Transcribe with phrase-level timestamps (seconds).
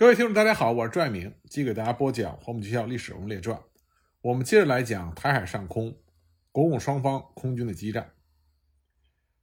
[0.00, 3.58] 各位听众，大家好，我是朱爱明，继续给大家播讲《黄埔军校历史人物列传》。
[4.22, 5.94] 我们接着来讲台海上空
[6.50, 8.14] 国共双方空军的激战。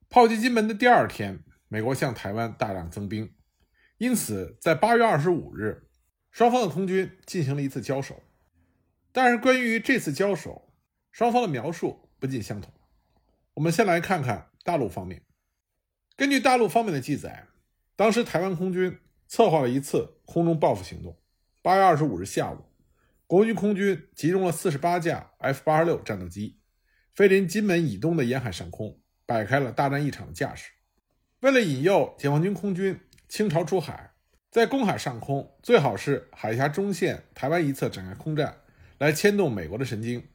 [0.09, 3.31] 炮击金门的第二天，美国向台湾大量增兵，
[3.99, 5.92] 因此在八月二十五日，
[6.31, 8.24] 双方的空军进行了一次交手。
[9.12, 10.74] 但是关于这次交手，
[11.12, 12.74] 双方的描述不尽相同。
[13.53, 15.21] 我们先来看看大陆方面。
[16.16, 17.45] 根据大陆方面的记载，
[17.95, 18.98] 当时台湾空军。
[19.27, 21.17] 策划了一次空中报复行动。
[21.61, 22.65] 八月二十五日下午，
[23.27, 26.59] 国军空军集中了四十八架 F 八十六战斗机，
[27.13, 30.71] 飞临金门以东的沿海上空，摆开了大战一场的架势。
[31.41, 34.11] 为了引诱解放军空军倾巢出海，
[34.49, 38.61] 在公海上空最好是海峡中线台湾一侧展开空战，
[38.97, 40.25] 来牵动美国的神经。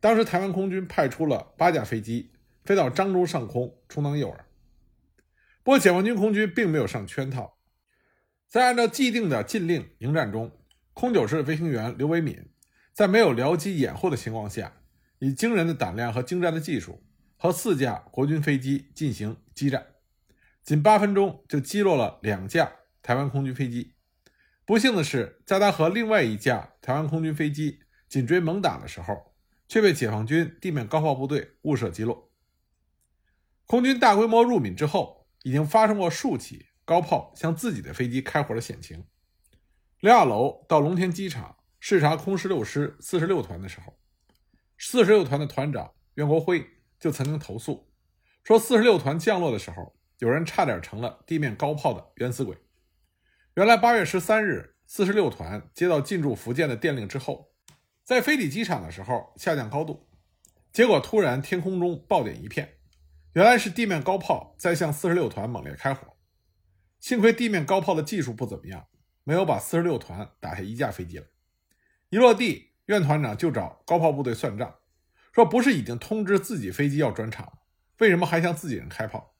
[0.00, 2.32] 当时台湾空军派出了八架飞机
[2.64, 4.36] 飞到漳州上空充当诱饵，
[5.62, 7.58] 不过解放军空军并没有上圈套。
[8.50, 10.50] 在按照既定的禁令迎战中，
[10.92, 12.48] 空九师飞行员刘维敏
[12.92, 14.72] 在没有僚机掩护的情况下，
[15.20, 17.00] 以惊人的胆量和精湛的技术，
[17.36, 19.86] 和四架国军飞机进行激战，
[20.64, 22.72] 仅八分钟就击落了两架
[23.04, 23.94] 台湾空军飞机。
[24.64, 29.32] 不幸的是，在他和另外一架台湾空军飞机紧追猛打的时候，
[29.68, 32.32] 却被解放军地面高炮部队误射击落。
[33.66, 36.66] 空军大规模入闽之后，已经发生过数起。
[36.90, 39.04] 高炮向自己的飞机开火的险情。
[40.00, 43.96] 刘亚楼到龙田机场视察空十六师四十六团的时候，
[44.76, 46.66] 四十六团的团长袁国辉
[46.98, 47.88] 就曾经投诉
[48.42, 52.58] 说，四十六团降落的时候，有人差点成了地面高炮的冤死鬼。
[53.54, 57.52] 原来八月十三日，四十六团接到进驻福建的电令之后，
[58.02, 60.08] 在飞抵机场的时候下降高度，
[60.72, 62.78] 结果突然天空中爆点一片，
[63.34, 66.09] 原来是地面高炮在向四十六团猛烈开火。
[67.00, 68.86] 幸亏地面高炮的技术不怎么样，
[69.24, 71.24] 没有把四十六团打下一架飞机来。
[72.10, 74.76] 一落地，院团长就找高炮部队算账，
[75.32, 77.58] 说不是已经通知自己飞机要转场
[77.98, 79.34] 为什么还向自己人开炮？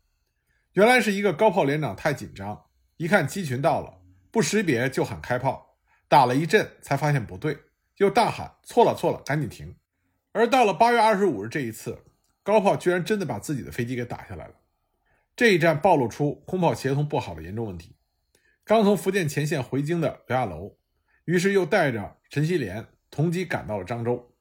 [0.73, 5.77] 原来是一个高炮连长太紧张，一看机群到了，不识别就喊开炮，
[6.09, 7.59] 打了一阵才发现不对，
[7.97, 9.77] 又大喊错了错了，赶紧停。
[10.33, 12.05] 而到了八月二十五日这一次，
[12.43, 14.55] 高炮居然真的把自己的飞机给打下来了。
[15.41, 17.97] 这一战暴露出空炮协同不好的严重问题。
[18.63, 20.77] 刚从福建前线回京的刘亚楼，
[21.25, 24.35] 于是又带着陈锡联同机赶到了漳州。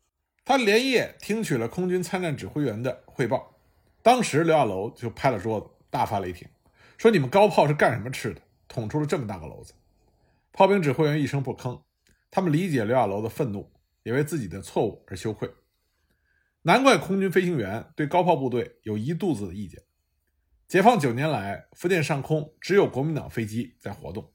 [0.43, 3.61] 他连夜听取了空军参战指挥员的汇报。
[4.03, 6.45] 当时刘亚楼就拍了桌子，大发雷霆，
[6.97, 8.41] 说：“你们高炮是干什么吃的？
[8.67, 9.71] 捅出了这么大个篓子！”
[10.51, 11.81] 炮兵指挥员一声不吭。
[12.29, 13.71] 他们理解刘亚楼的愤怒，
[14.03, 15.49] 也为自己的错误而羞愧。
[16.63, 19.81] 难怪空军飞行员对高炮部队有一肚子的意见。
[20.69, 24.31] 解放九年来，福建上空只有国民党飞机在活动，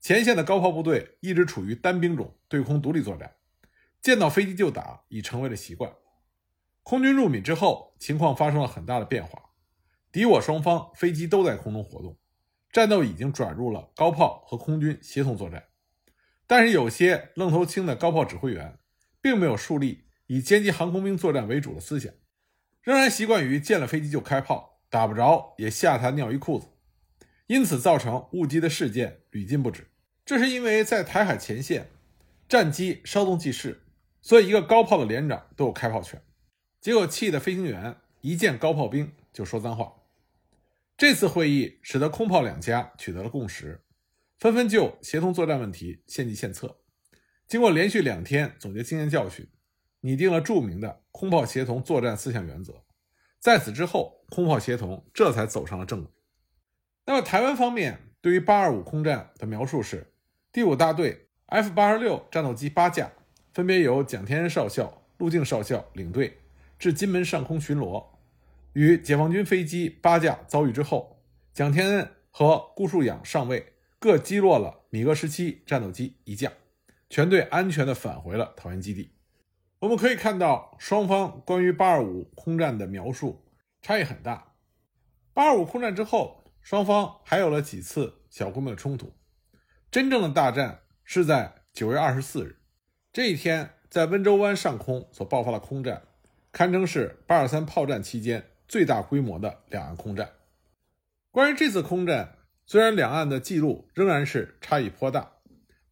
[0.00, 3.36] 前线的高炮部队一直处于单兵种对空独立作战，
[4.00, 5.92] 见到飞机就打已成为了习惯。
[6.82, 9.50] 空军入闽之后，情况发生了很大的变化，
[10.10, 12.16] 敌我双方飞机都在空中活动，
[12.72, 15.62] 战斗已经转入了高炮和空军协同作战。
[16.46, 18.78] 但是有些愣头青的高炮指挥员，
[19.20, 22.10] 并没有树立以歼击航空兵作战为主的思想，
[22.80, 24.75] 仍然习惯于见了飞机就开炮。
[24.88, 26.66] 打不着也吓他尿一裤子，
[27.46, 29.88] 因此造成误击的事件屡禁不止。
[30.24, 31.88] 这是因为在台海前线，
[32.48, 33.82] 战机稍纵即逝，
[34.22, 36.20] 所以一个高炮的连长都有开炮权。
[36.80, 39.92] 结果气的飞行员一见高炮兵就说脏话。
[40.96, 43.82] 这次会议使得空炮两家取得了共识，
[44.38, 46.78] 纷纷就协同作战问题献计献策。
[47.46, 49.46] 经过连续两天总结经验教训，
[50.00, 52.82] 拟定了著名的空炮协同作战四项原则。
[53.38, 56.12] 在此之后，空炮协同这才走上了正轨。
[57.04, 60.12] 那么，台湾方面对于八二五空战的描述是：
[60.50, 63.12] 第五大队 F 八十六战斗机八架，
[63.52, 66.38] 分别由蒋天恩少校、陆靖少校领队
[66.78, 68.04] 至金门上空巡逻。
[68.72, 71.22] 与解放军飞机八架遭遇之后，
[71.54, 76.52] 蒋天恩和顾树养上尉各击落了米格十七战斗机一架，
[77.08, 79.15] 全队安全地返回了桃园基地。
[79.80, 83.44] 我们可以看到，双方关于八二五空战的描述
[83.82, 84.54] 差异很大。
[85.34, 89.12] 八二五空战之后，双方还有了几次小规模的冲突。
[89.90, 92.58] 真正的大战是在九月二十四日
[93.12, 96.04] 这一天，在温州湾上空所爆发的空战，
[96.52, 100.32] 堪称是八二三炮战期间最大规模的两岸空战。
[101.30, 105.32] 关于这次空战，虽然两岸的记录仍然是差异颇大，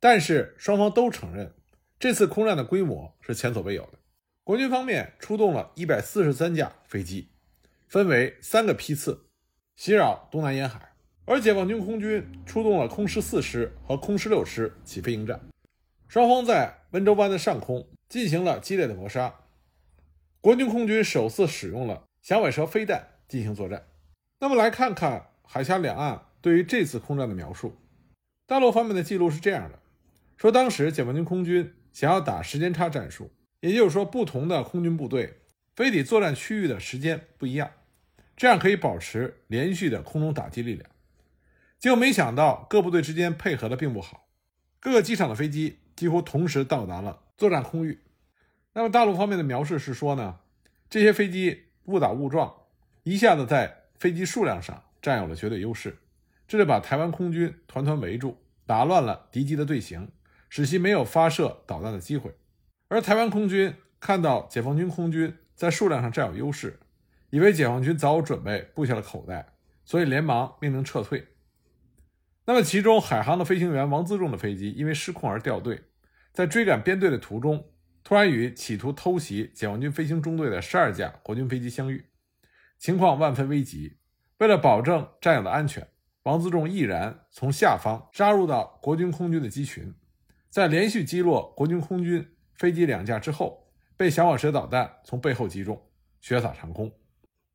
[0.00, 1.52] 但是双方都承认。
[1.98, 3.98] 这次空战的规模是前所未有的。
[4.42, 7.30] 国军方面出动了一百四十三架飞机，
[7.88, 9.26] 分为三个批次，
[9.76, 10.92] 袭扰东南沿海。
[11.26, 15.40] 而解放军空军出动了空十四师和空十六师起飞迎战，
[16.06, 19.34] 双方在温州湾的上空进行了激烈的搏杀。
[20.42, 23.86] 国军空军首次使用了响尾蛇飞弹进行作战。
[24.40, 27.74] 那么来看看海峡两岸对于这次空战的描述。
[28.46, 29.78] 大陆方面的记录是这样的：
[30.36, 33.30] 说当时解放军空军想要打时间差战术，
[33.60, 35.38] 也就是说，不同的空军部队
[35.76, 37.70] 飞抵作战区域的时间不一样，
[38.36, 40.90] 这样可以保持连续的空中打击力量。
[41.78, 44.26] 结果没想到各部队之间配合的并不好，
[44.80, 48.00] 各个机场的飞机几乎同时到达了作战空域。
[48.72, 50.40] 那么大陆方面的描述是说呢，
[50.90, 52.52] 这些飞机误打误撞，
[53.04, 55.96] 一下子在飞机数量上占有了绝对优势。
[56.48, 58.36] 这就把台湾空军团团围住，
[58.66, 60.10] 打乱了敌机的队形，
[60.56, 62.32] 使其没有发射导弹的机会。
[62.86, 66.78] 而台湾空军看到解放军空军在数量上占有优势，
[67.30, 69.54] 以为解放军早有准备，布下了口袋，
[69.84, 71.26] 所以连忙命令撤退。
[72.44, 75.82] 那么，其中海航的飞行员王自重的飞机因为失控而掉队，
[76.32, 77.72] 在追赶编队的途中，
[78.04, 82.06] 突然与企图偷袭解放军飞行中队的十二架国军飞机相遇，
[82.78, 83.96] 情况万分危急。
[84.38, 85.88] 为了保证战友的安全。
[86.22, 89.92] 王自重毅然从下方杀入到国军空军的机群，
[90.54, 93.66] 在连续击落国军空军飞机两架之后，
[93.96, 95.82] 被响尾蛇导弹从背后击中，
[96.20, 96.92] 血洒长空。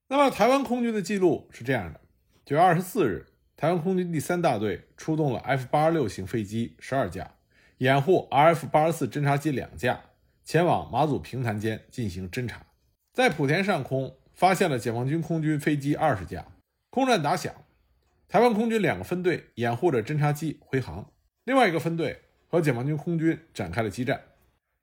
[0.10, 2.01] 那么，台湾空军的记录是这样的：
[2.44, 7.36] 九月二十四日，台湾空军第三大队出动了 F 八十六型飞机十二架，
[7.78, 10.01] 掩护 RF 八十四侦察机两架，
[10.44, 12.66] 前往马祖平潭间进行侦察。
[13.13, 16.46] 在莆田上空发现了解放军空军飞机二十架，
[16.90, 17.54] 空战打响。
[18.28, 21.10] 台湾空军两个分队掩护着侦察机回航，
[21.46, 24.22] 另外一个分队和解放军空军展开了激战。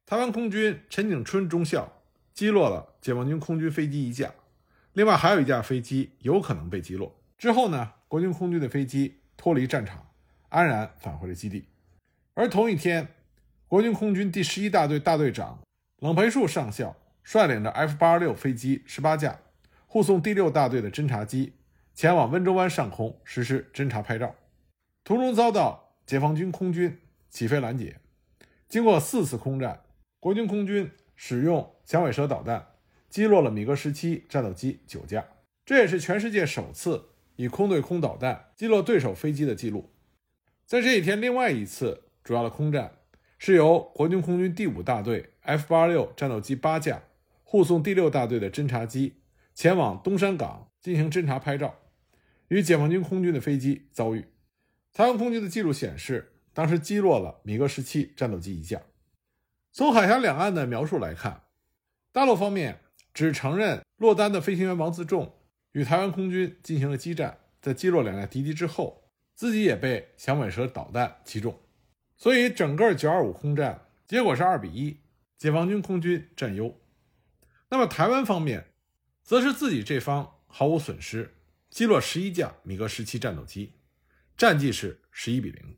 [0.06, 2.00] 台湾空军陈景春中校
[2.32, 4.32] 击落了解放军空军飞机一架，
[4.92, 7.14] 另外还有一架飞机有可能被击落。
[7.36, 10.06] 之后呢，国军空军的飞机脱离战场，
[10.48, 11.66] 安然返回了基地。
[12.34, 13.08] 而同一天，
[13.66, 15.58] 国军空军第十一大队大队长
[15.98, 19.40] 冷培树上校率领着 F 八十六飞机十八架，
[19.86, 21.54] 护送第六大队的侦察机。
[21.94, 24.34] 前往温州湾上空实施侦察拍照，
[25.02, 27.00] 途中遭到解放军空军
[27.30, 27.96] 起飞拦截。
[28.68, 29.82] 经过四次空战，
[30.18, 32.66] 国军空军使用响尾蛇导弹
[33.08, 35.26] 击落了米格十七战斗机九架，
[35.64, 39.92] 这也是全世界首次以空对空导弹击落对手飞机的记录。
[40.66, 42.98] 在这一天，另外一次主要的空战
[43.38, 47.02] 是由国军空军第五大队 F 八六战斗机八架
[47.44, 49.20] 护送第六大队的侦察机
[49.54, 51.76] 前往东山港进行侦察拍照。
[52.48, 54.26] 与解放军空军的飞机遭遇，
[54.92, 58.80] 台湾空军的记录显示，当时击落了米格十七战斗机一架。
[59.72, 61.42] 从海峡两岸的描述来看，
[62.12, 62.80] 大陆方面
[63.12, 65.34] 只承认落单的飞行员王自重
[65.72, 71.60] 与台湾空军进行了激战，在击落两架敌机之后，自己也被响尾蛇导弹击中，
[72.16, 74.96] 所以整个九二五空战结果是二比一，
[75.36, 76.74] 解放军空军占优。
[77.68, 78.68] 那么台湾方面，
[79.22, 81.34] 则是自己这方毫无损失。
[81.68, 83.74] 击落十一架米格十七战斗机，
[84.38, 85.76] 战绩是十一比零，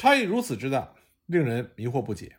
[0.00, 0.94] 差异如此之大，
[1.26, 2.36] 令人迷惑不解。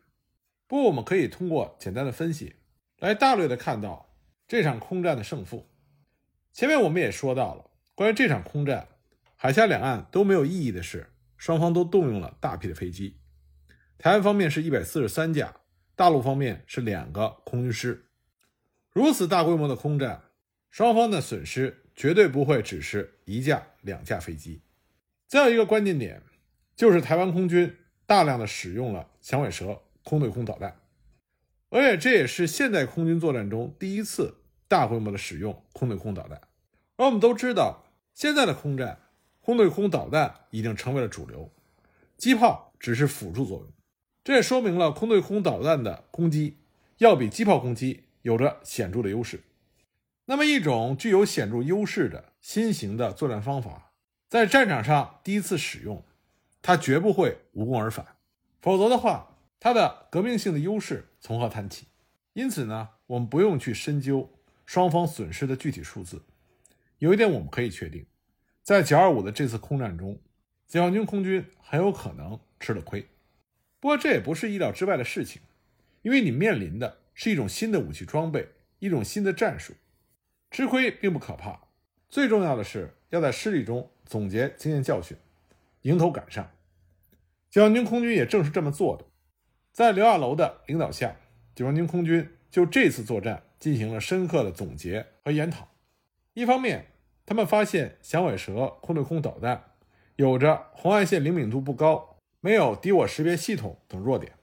[0.65, 2.55] 不过，我们可以通过简单的分析，
[2.97, 4.15] 来大略的看到
[4.47, 5.69] 这场空战的胜负。
[6.51, 8.87] 前面我们也说到了，关于这场空战，
[9.35, 13.19] 海峡两岸都没有异议的是，双方都动用了大批的飞机。
[13.99, 15.57] 台湾方面是一百四十三架，
[15.95, 18.07] 大陆方面是两个空军师。
[18.91, 20.23] 如此大规模的空战，
[20.71, 21.77] 双方的损失。
[21.93, 24.63] 绝对不会只是一架两架飞机。
[25.27, 26.23] 再有一个关键点，
[26.81, 30.81] 就是台湾空军大量的使用了响尾蛇空对空导弹，
[31.69, 36.41] 而且这也是现代空军作战中第一次大规模的使用空对空导弹。
[36.95, 37.83] 而我们都知道，
[38.15, 38.97] 现在的空战，
[39.41, 41.51] 空对空导弹已经成为了主流，
[42.17, 43.71] 机炮只是辅助作用。
[44.23, 46.57] 这也说明了空对空导弹的攻击
[46.97, 49.43] 要比机炮攻击有着显著的优势。
[50.25, 53.91] 那么，一种具有显著优势的新型的作战方法，
[54.27, 56.03] 在战场上第一次使用，
[56.61, 58.05] 它绝不会无功而返，
[58.61, 61.87] 否则的话，它的革命性的优势从何谈起？
[62.33, 64.29] 因此呢，我们不用去深究
[64.65, 66.21] 双方损失的具体数字。
[66.99, 68.05] 有一点我们可以确定，
[68.61, 70.19] 在九二五的这次空战中，
[70.67, 73.07] 解放军空军很有可能吃了亏。
[73.79, 75.41] 不过，这也不是意料之外的事情，
[76.03, 79.73] 因为你面临的是一种新的武器装备，一种新的战术。
[80.51, 81.59] 吃亏并不可怕，
[82.07, 85.17] 最重要的是要在失利中总结经验教训，
[85.81, 86.51] 迎头赶上。
[87.49, 89.05] 解放军空军也正是这么做的，
[89.73, 91.15] 在刘亚楼的领导下，
[91.53, 95.67] 解放军空军就这次作战进行了深刻的总结和研讨。
[96.33, 96.87] 一方面，
[97.25, 99.73] 他们发现响尾蛇空对空导弹
[100.15, 104.33] 有着红外线灵敏度不高、没有敌我识别系统等弱点。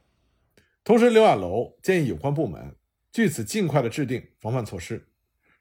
[0.85, 2.77] 同时，刘亚楼建议有关部门
[3.11, 5.09] 据此尽快的制定防范措施，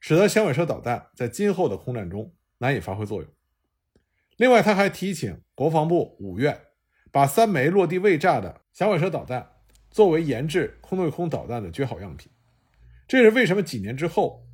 [0.02, 3.30] 使得响尾蛇导弹在今后的空战中难以发挥作用。
[4.38, 6.62] 另外，他还提请国防部五院
[7.12, 9.54] 把三枚落地未炸的响尾蛇导弹
[9.90, 12.32] 作为研制空对空导弹的绝好样品。
[13.08, 14.46] 这是为什么几年之后，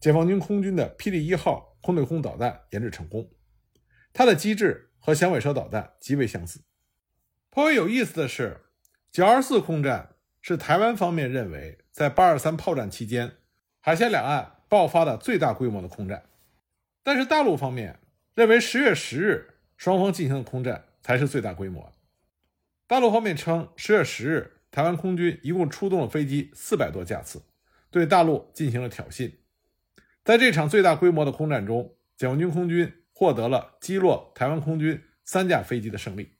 [0.00, 3.30] 解放军空军的霹雳一号空对空导弹研制成功，
[4.14, 6.62] 它的机制和响尾蛇导弹极为相似。
[7.50, 8.62] 颇为有意思的是，
[9.12, 13.32] 九二四空战是台湾方面认为在八二三炮战期间
[13.80, 16.22] 海峡两岸爆发的最大规模的空战，
[17.02, 18.00] 但是大陆方面。
[18.36, 21.90] 认为十月十日双方进行的空战才是最大规模。
[22.86, 27.42] 大陆方面称，十月十日台湾空军一共出动了飞机四百多架次，
[27.90, 29.32] 对大陆进行了挑衅。
[30.22, 36.32] 在这场最大规模的空战中，解放军空军获得了击落台湾空军三架飞机的胜利。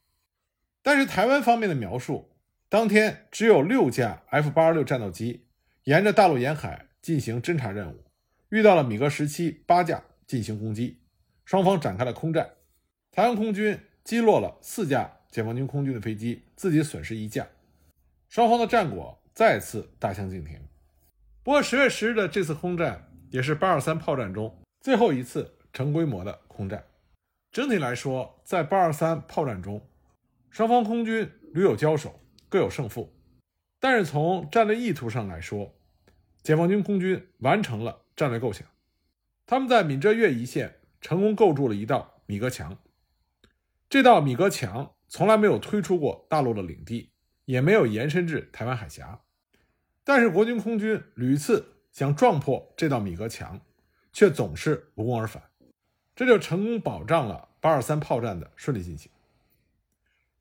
[0.83, 2.29] 但是台湾方面的描述，
[2.69, 5.47] 当天只有六架 F 八十六战斗机
[5.85, 8.03] 沿着大陆沿海进行侦察任务，
[8.49, 11.01] 遇到了米格十七八架进行攻击。
[11.47, 12.55] 双方展开了空战，
[13.09, 17.47] 台湾空军击落了四架解放军空军的飞机，自己损失一架，
[18.27, 20.59] 双方的战果再次大相径庭。
[21.43, 26.83] 不过，十月十日的这次空战也是八二三炮战中最后一次成规模的空战。
[27.49, 29.87] 整体来说，在八二三炮战中，
[30.49, 33.15] 双方空军屡有交手，各有胜负。
[33.79, 35.73] 但是从战略意图上来说，
[36.43, 38.67] 解放军空军完成了战略构想，
[39.45, 40.73] 他们在闽浙粤一线。
[41.01, 42.77] 成功构筑了一道米格墙，
[43.89, 47.11] 这道米格墙从来没有推出过大陆的领地，
[47.45, 49.21] 也没有延伸至台湾海峡。
[50.03, 53.61] 但是国军空军屡次想撞破这道米格墙，
[54.11, 55.43] 却总是无功而返，
[56.15, 59.11] 这就成功保障了八二三炮战的顺利进行。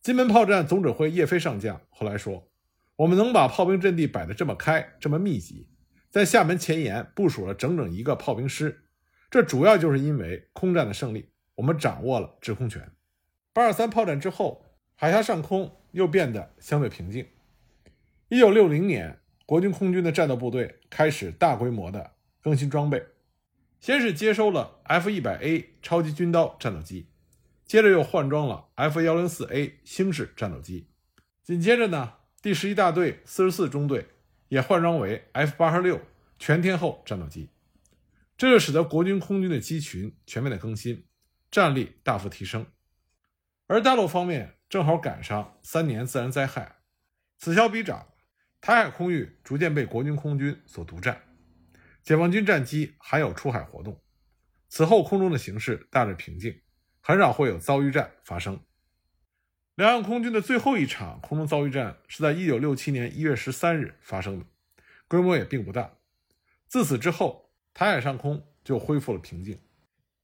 [0.03, 2.49] 金门炮战总指挥叶飞上将后来说
[2.97, 5.69] ：“我们能把炮兵阵地摆得这么开，这么密集，
[6.11, 8.85] 在厦门前沿部署了整整一个炮兵师。”
[9.31, 12.91] 这主要就是因为空战的胜利，我们掌握了制空权。
[13.53, 14.65] 八二三炮战之后，
[14.95, 17.27] 海峡上空又变得相对平静。
[18.29, 23.05] 一九六零年，国军空军的战斗部队开始大规模的更新装备，
[23.81, 27.09] 先是接收了 F 一百 A 超级军刀战斗机，
[27.65, 30.89] 接着又换装了 F 幺零四 A 星式战斗机，
[31.43, 34.07] 紧接着呢，第十一大队四十四中队
[34.49, 36.01] 也换装为 F 八十六
[36.39, 37.49] 全天候战斗机。
[38.37, 41.07] 这就使得国军空军的机群全面的更新，
[41.51, 42.67] 战力大幅提升。
[43.67, 46.77] 而大陆方面正好赶上三年自然灾害，
[47.39, 48.13] 此消彼长，
[48.61, 51.19] 台海空域逐渐被国军空军所独占，
[52.03, 54.03] 解放军战机还有出海活动。
[54.69, 56.61] 此后空中的形势大致平静，
[57.01, 58.61] 很少会有遭遇战发生。
[59.77, 64.45] 两岸空军的最后一场空中遭遇战是在一九六七年一月十三日发生的，
[65.09, 65.97] 规模也并不大。
[66.69, 67.46] 自此之后。
[67.79, 69.59] 台海上空就恢复了平静。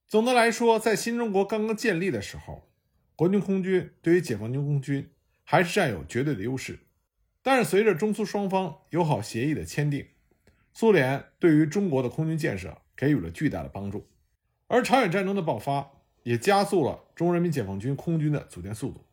[0.08, 2.66] 总的来说，在新中国刚刚建立的时候，
[3.14, 5.10] 国军空军对于解放军空军
[5.44, 6.78] 还是占有绝对的优势。
[7.42, 10.06] 但是，随着中苏双方友好协议的签订，
[10.72, 14.06] 苏联对于中国的空军建设给予了巨大的帮助，
[14.66, 15.90] 而朝鲜战争的爆发
[16.22, 19.04] 也加速了中国人民解放军空军的组建速度。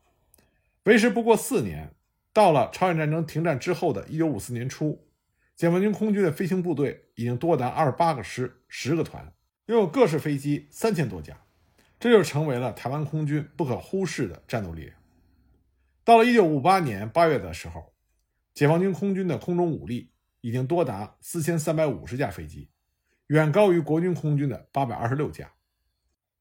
[0.84, 1.93] 为时不过四年，
[2.31, 5.03] 到了朝鲜战争停战之后的一九五四年初。
[5.60, 9.34] 解放军空军的飞行部队已经多达二十八个师、十个团，
[9.66, 11.38] 拥有各式飞机三千多架，
[12.00, 14.94] 这就成为了台湾空军不可忽视的战斗力。
[16.06, 17.94] 到了一九五八年八月的时候，
[18.54, 22.70] 解放军空军的空中武力已经多达四千三百五十架飞机，
[23.28, 25.51] 远高于国军空军的八百二十六架。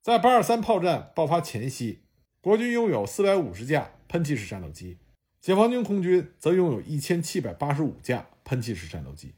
[0.00, 2.04] 在八二三炮战爆发前夕，
[2.40, 5.00] 国军拥有四百五十架喷气式战斗机，
[5.48, 8.26] 解放军空军则拥有一千七百八十五架。
[8.44, 9.32] 喷气式战斗机。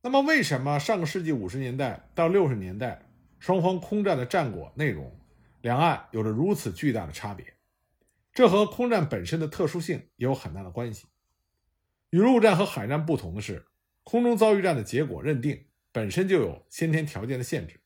[0.00, 3.02] 那么，为什么上个世纪五十年代到六十年代，
[3.38, 5.16] 双方空战的战果内容，
[5.60, 7.46] 两岸有着如此巨大的差别？
[8.32, 11.06] 这和空战本身的特殊性也有很大的关系。
[12.10, 13.64] 与陆战和海战不同的是，
[14.02, 17.78] 空中遭遇战的结果认定本身就有先天条件的限制。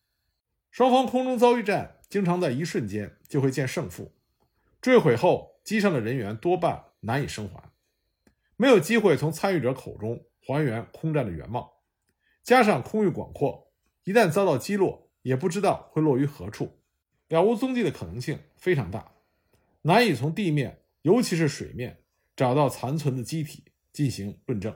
[0.71, 4.15] 双方空中遭遇战经常在一瞬间就会见胜负，
[4.81, 7.63] 坠毁后机上的人员多半难以生还。
[8.57, 11.83] 没有机会从参与者口中还原空战的原貌，
[12.43, 13.73] 加上空域广阔，
[14.05, 16.81] 一旦遭到击落，也不知道会落于何处，
[17.29, 19.13] 了无踪迹的可能性非常大，
[19.83, 22.03] 难以从地面，尤其是水面
[22.35, 24.75] 找到残存的机体进行论证。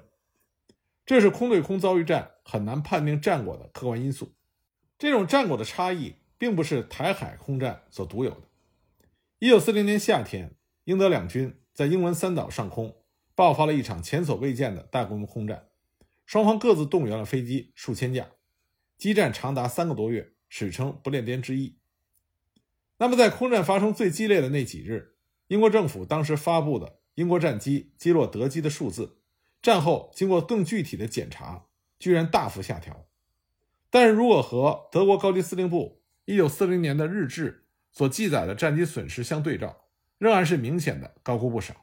[1.06, 4.34] 这是空对空遭遇战很难判定战果的客观因素。
[4.98, 8.42] 这种战果的差异，并不是台海空战所独有的。
[9.38, 12.96] 一九四零年夏天，英德两军在英文三岛上空
[13.34, 15.68] 爆发了一场前所未见的大规模空战，
[16.26, 18.30] 双方各自动员了飞机数千架，
[18.98, 21.78] 激战长达三个多月，史称“不列颠之役”。
[22.98, 29.18] 那么，在空战发生最激烈的那几日，英国政府当时发布的英国战机击落德机的数字，
[29.62, 31.66] 战后经过更具体的检查，
[31.98, 33.06] 居然大幅下调。
[33.88, 39.79] 但是如果和德国高级司令部1940年的日志所记载的战机损失相对照，
[40.20, 41.74] 仍然是明显的高估不少。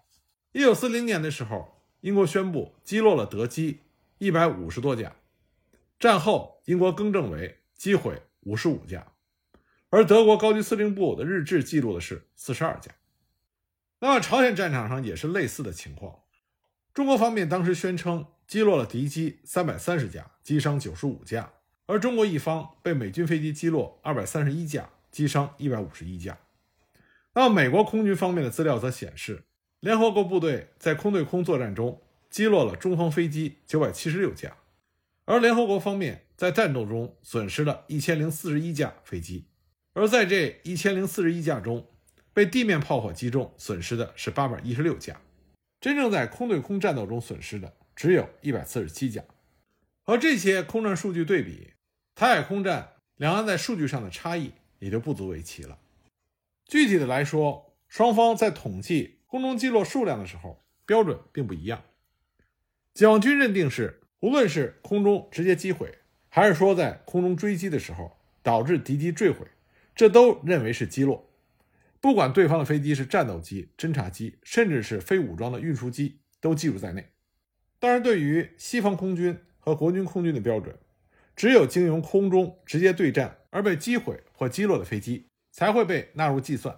[0.54, 3.80] 1940年的时候，英国宣布击落了德机
[4.20, 5.16] 150多架，
[6.00, 9.08] 战后英国更正为击毁55架，
[9.90, 12.92] 而德国高级司令部的日志记录的是42架。
[14.00, 16.20] 那么朝鲜战场上也是类似的情况，
[16.94, 21.52] 中国方面当时宣称击落了敌机330架，击伤95架。
[21.88, 26.38] 而中国一方被美军飞机击落二百三十一架，击伤一百五十一架。
[27.38, 29.44] 那么美国空军方面的资料则显示，
[29.80, 32.02] 联合国部队在空对空作战中
[32.32, 34.58] 击落了中方飞机九百七十六架，
[35.26, 39.46] 而联合国方面在战斗中损失了一千零四十一架飞机。
[39.94, 41.86] 而在这一千零四十一架中，
[42.34, 45.22] 被地面炮火击中损失的是八百一十六架，
[45.80, 49.24] 真正在空对空战斗中损失的只有一百四十七架。
[50.04, 51.74] 和这些空战数据对比。
[52.16, 55.78] 台海空战两岸在数据上的差异也就不足为奇了。
[56.68, 61.84] 具体的来说，双方在统计空中击落数量的时候，标准并不一样。
[62.94, 69.48] 解放军认定是，无论是空中直接击毁，还是说在空中追击的时候导致敌机坠毁，
[69.96, 71.32] 这都认为是击落。
[72.02, 77.12] 不管对方的飞机是战斗机、侦察机，甚至是非武装的运输机，都计入在内。
[77.80, 80.78] 当然，对于西方空军和国军空军的标准。
[81.36, 86.78] 只有经由空中直接对战而被击毁或击落的飞机才会被纳入计算。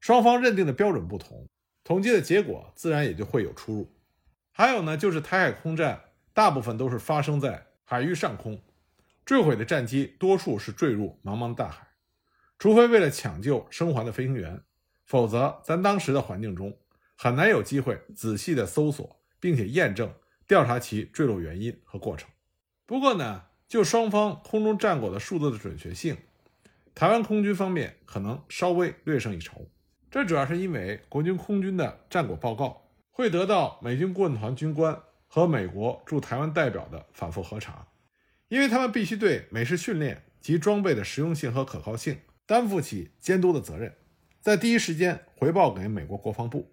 [0.00, 1.46] 双方认定的标准不同，
[1.84, 3.92] 统计的结果自然也就会有出入。
[4.52, 6.00] 还有呢，就是台海空战
[6.32, 8.58] 大部分都是发生在海域上空，
[9.26, 11.88] 坠毁的战机多数是坠入茫茫大海，
[12.58, 14.62] 除非为了抢救生还的飞行员，
[15.04, 16.74] 否则咱当时的环境中
[17.18, 20.10] 很难有机会仔细的搜索并且验证
[20.46, 22.30] 调查其坠落原因和过程。
[22.86, 23.44] 不过呢。
[23.70, 26.16] 就双方空中战果的数字的准确性，
[27.00, 29.66] 台湾空军方面可能稍微略胜一筹。
[30.10, 37.88] 这主要是因为国军空军的战果报告会得到美军顾问团军官和美国驻台湾代表的反复核查，
[38.48, 43.94] 因为他们必须对美式训练及装备的实用性和可靠性担负起监督的责任，
[44.38, 46.70] 在第一时间回报给美国国防部，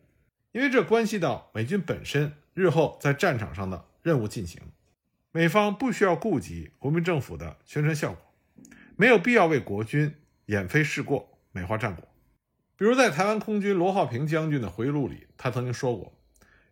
[0.52, 4.62] 因为这关系到美军本身日后在战场上的任务进行。
[5.32, 8.22] 美方不需要顾及国民政府的宣传效果，
[9.00, 10.16] 没有必要为国军
[10.48, 12.04] 掩非事过、美化战果。
[12.76, 16.20] 比如在台湾空军罗浩平将军的回忆录里，他曾经说过，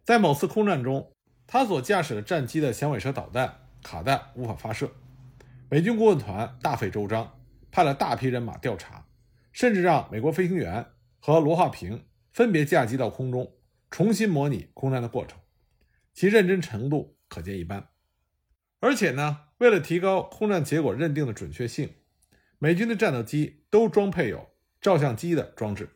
[0.04, 1.12] 在某次空战中，
[1.46, 4.92] 他所驾驶的战机的响尾蛇导弹卡弹无法发射，
[5.70, 7.40] 美军顾问团大费周章，
[7.72, 9.06] 派了大批人马调查，
[9.52, 10.88] 甚至让美国飞行员
[11.20, 13.54] 和罗浩平分别驾机到空中
[13.92, 15.40] 重新模拟空战的过程，
[16.14, 17.88] 其认真程度可见一斑。
[18.80, 21.90] 而且呢，为了提高空战结果认定的准确性，
[22.66, 24.50] 美军的战斗机都装配有
[24.82, 25.88] 照相机的装置，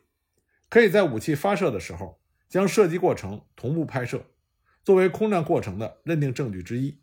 [0.68, 4.22] 可以在武器发射的时候将射击过程同步拍摄，
[4.84, 7.00] 作为空战过程的认定证据之一。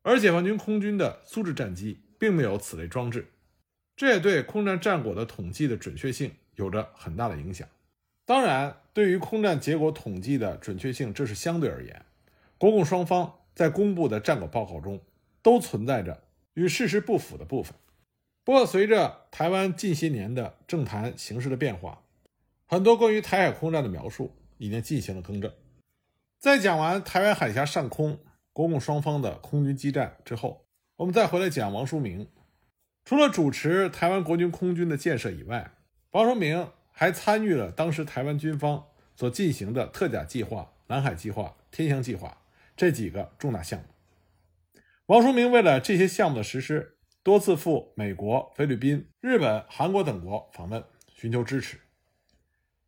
[0.00, 3.26] 而解放军空军的苏制战机并没有此类装置，
[3.94, 7.68] 这也对空战战果的统计的准确性有着很大的影响。
[8.24, 12.02] 当然，对于空战结果统计的准确性，这是相对而言，
[12.56, 14.98] 国共双方在公布的战果报告中。
[15.42, 16.22] 都存在着
[16.54, 17.74] 与事实不符的部分。
[18.44, 22.02] 不过，随着台湾近些年的政坛形势的变化，
[22.66, 25.52] 很多关于台海空战的描述已经进行了更正。
[26.40, 28.18] 在讲完台湾海峡上空
[28.52, 32.28] 国共双方的空军激战之后，我们再回来讲王书明。
[33.04, 35.72] 除了主持台湾国军空军的建设以外，
[36.10, 42.42] 王书明还参与了当时台湾军方所进行的特甲计划、南海计划、天翔计划
[42.76, 43.86] 这几个重大项目。
[45.06, 46.91] 王书明为了这些项目的实施，
[47.24, 51.78] 多次赴美国、菲律宾、日本、韩国等国访问，寻求支持。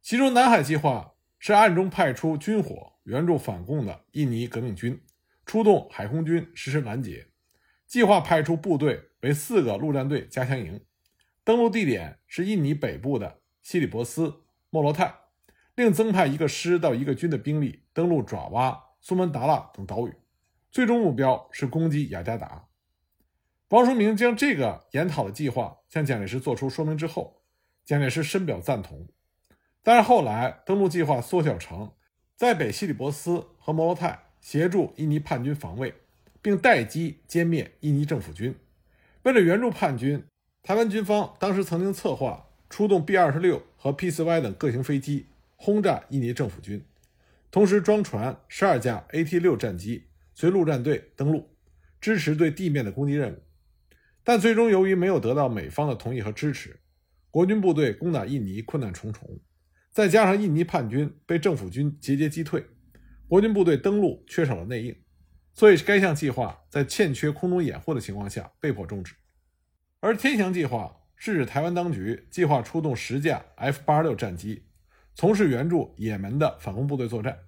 [0.02, 5.00] 其中，南海计划是暗中派出军火援助反共的印尼革命军，
[5.46, 7.28] 出动海空军实施拦截。
[7.86, 10.80] 计划派出部队为四个陆战队加强营，
[11.44, 15.14] 登陆地点是印尼北部的西里伯斯、莫罗泰，
[15.76, 20.14] 另增派一个师到一个军的兵力登陆爪哇、苏门答腊等岛屿。
[20.72, 22.66] 最终目标是攻击雅加达。
[23.70, 27.40] 王书明将这个研讨的计划向蒋介石做出说明之后，
[27.84, 29.08] 蒋介石深表赞同。
[29.82, 31.90] 但是后来登陆计划缩小成
[32.36, 35.94] 在北西里伯斯和摩洛泰协助印尼叛军防卫，
[36.42, 38.54] 并待机歼灭印尼政府军。
[39.22, 40.22] 为了援助叛军，
[40.62, 46.84] 台湾军方当时曾经策划出动 B 二十六和 P 四 Y 等各型飞机轰炸印尼政府军，
[47.50, 51.48] 同时装船十二架 AT 六战机随陆战队登陆，
[51.98, 53.38] 支持对地面的攻击任务。
[54.24, 56.80] 但最终由于没有得到美方的同意和支持，
[57.30, 59.38] 国军部队攻打印尼困难重重，
[59.90, 62.64] 再加上印尼叛军被政府军节节击退，
[63.28, 64.96] 国军部队登陆缺少了内应。
[65.52, 69.14] 所以，该项计划在欠缺空中掩护的情况下被迫终止。
[70.00, 74.64] 而天翔计划是指台湾当局计划出动十架 F 八十六战机，
[75.14, 77.38] 从事援助也门的反攻部队作战。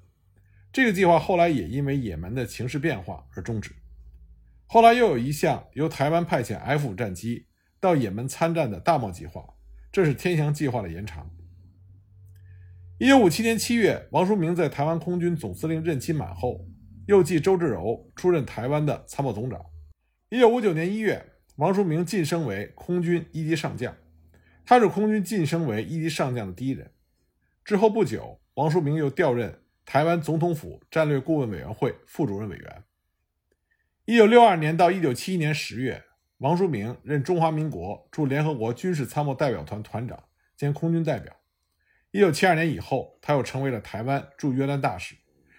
[0.72, 3.72] 这个计划后来也因为也门的情势变化而终止。
[4.66, 7.46] 后来又有一项由台湾派遣 F 五战机
[7.80, 9.44] 到也门参战的大贸计划，
[9.92, 11.30] 这是天翔计划的延长。
[12.98, 16.66] 一九五七年七月，王叔明在台湾空军总司令任期满后。
[17.06, 19.64] 又继周至柔出任台湾的参谋总长。
[20.28, 21.24] 一九五九年一月，
[21.54, 23.94] 王叔明晋升为空军一级上将，
[24.64, 26.90] 他是空军晋升为一级上将的第一人。
[27.64, 32.82] 之后不久，王叔明又调任台湾总统府战略顾问委员会副主任委员。
[34.06, 36.04] 一九六二年到一九七一年十月，
[36.38, 40.22] 王叔明任中华民国驻联合国军事参谋代表团团长
[40.56, 41.34] 兼空军代表。
[42.12, 45.16] 一九七二年以后，他又成为了台湾驻约旦大使。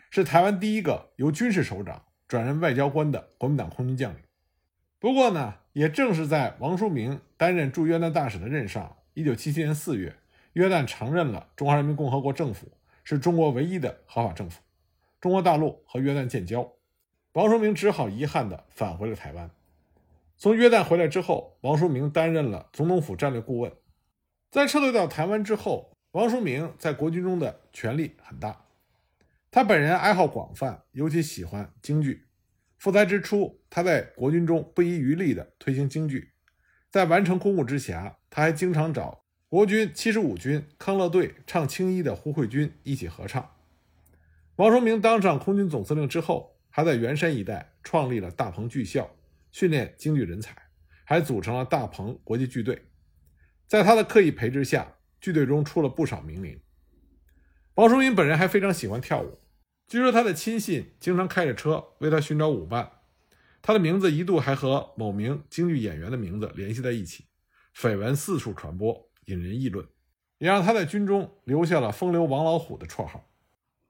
[0.09, 4.19] 是台湾第一个由军事首长转任外交官的国民党空军将领。
[4.97, 10.15] 不过呢，也正是在王叔明担任驻约旦大使的任上，1977年4月，
[10.53, 12.71] 约旦承认了中华人民共和国政府
[13.03, 14.61] 是中国唯一的合法政府，
[15.19, 16.65] 中国大陆和约旦建交。
[17.37, 19.51] 王叔明只好遗憾地返回了台湾。
[20.39, 23.71] 从约旦回来之后，王叔明担任了总统府战略顾问。
[24.49, 28.65] 在撤退到台湾之后，王叔明在国军中的权力很大。
[29.51, 32.25] 他本人爱好广泛，尤其喜欢京剧。
[32.79, 36.31] 复台之初，他在国军中不遗余力地推行京剧。
[36.89, 43.51] 在完成公务之前，他还经常找国军七十五军康乐队唱青衣的胡慧君一起合唱。
[44.55, 49.09] 王叔明当上空军总司令之后，还在圆山一带创立了大鹏剧校，
[49.51, 50.55] 训练京剧人才，
[51.05, 52.83] 还组成了大鹏国际剧队。
[53.65, 56.61] 在他的刻意培植下，剧队中出了不少名伶。
[57.73, 59.39] 王叔明本人还非常喜欢跳舞。
[59.87, 62.91] 据说他的亲信经常开着车为他寻找舞伴，
[63.63, 67.25] 他的名字一度还和某名京剧演员的名字联系在一起，
[67.75, 69.83] 绯闻四处传播，引人议论，
[70.37, 73.26] 也让他在军中留下了“风流王老虎”的绰号。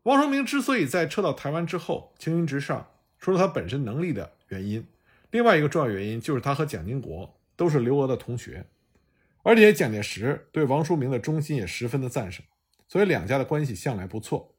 [0.07, 4.87] 王叔明之所以在撤到台湾之后青云直上，除了他本身能力的原因，
[5.31, 8.65] 另外一个重要原因就是他和蒋经国都是留俄的同学，
[9.43, 12.45] 而且蒋介石对王叔明的忠心也十分的赞赏，
[12.87, 14.55] 所以两家的关系向来不错。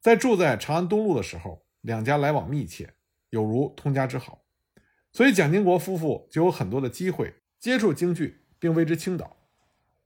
[0.00, 2.94] 在住在长安东路的时候，两家来往密切，
[3.30, 4.44] 有如通家之好，
[5.12, 9.38] 所以蒋经国夫妇就有很多的机会接触京剧，并为之倾倒。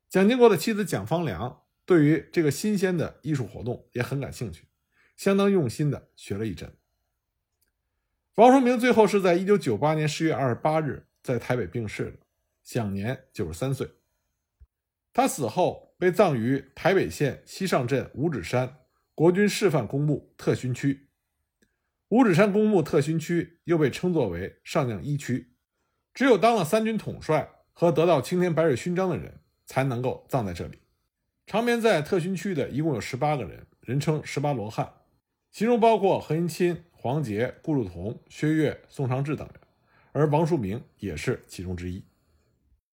[0.08, 4.64] 蒋经国的妻子蒋方良对于这个新鲜的艺术活动也很感兴趣，
[5.18, 6.72] 相当用心的学了一阵。
[8.36, 12.18] 王叔明最后是在一九九八年十月二十八日在台北病逝的，
[12.62, 13.90] 享年九十三岁。
[15.12, 18.76] 他死后被葬于台北县西上镇五指山。
[19.14, 21.08] 国军示范公墓特勋区，
[22.10, 25.56] 五指山公墓特勋区又被称作为上将一区，
[26.14, 30.78] 只有当了三军统帅和得到青天白日勋章的人才能够葬在这里。
[31.48, 34.88] 长眠在特勋区的一共有十八个人，人称十八罗汉，
[35.50, 39.60] 其中包括何应钦、黄杰、顾祝同、薛岳、宋长志等人，
[40.12, 42.04] 而王树明也是其中之一。